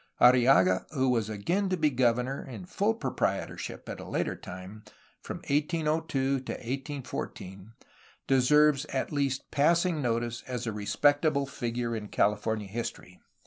Arrillaga, 0.19 0.87
who 0.93 1.09
was 1.09 1.29
again 1.29 1.69
to 1.69 1.77
be 1.77 1.91
governor 1.91 2.43
(in 2.43 2.65
full 2.65 2.95
proprietorship, 2.95 3.87
at 3.87 3.99
the 3.99 4.03
later 4.03 4.35
time) 4.35 4.81
from 5.21 5.37
1802 5.47 6.39
to 6.39 6.53
1814, 6.53 7.73
deserves 8.25 8.85
at 8.85 9.11
least 9.11 9.51
passing 9.51 10.01
notice 10.01 10.41
as 10.47 10.65
a 10.65 10.71
respectable 10.73 11.45
figure 11.45 11.95
in 11.95 12.07
California 12.07 12.65
history. 12.67 13.21